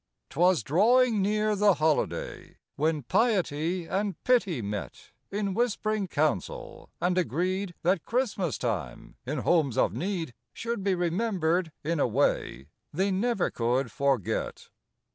'Twas 0.31 0.63
drawing 0.63 1.21
near 1.21 1.55
the 1.55 1.75
holiday, 1.75 2.57
When 2.75 3.03
piety 3.03 3.85
and 3.85 4.15
pity 4.23 4.59
met 4.59 5.11
In 5.29 5.53
whisp'ring 5.53 6.07
council, 6.07 6.89
and 6.99 7.19
agreed 7.19 7.75
That 7.83 8.03
Christmas 8.03 8.57
time, 8.57 9.17
in 9.27 9.37
homes 9.37 9.77
of 9.77 9.93
need, 9.93 10.33
Should 10.53 10.83
be 10.83 10.95
remembered 10.95 11.71
in 11.83 11.99
a 11.99 12.07
way 12.07 12.69
They 12.91 13.11
never 13.11 13.51
could 13.51 13.91
forget. 13.91 14.69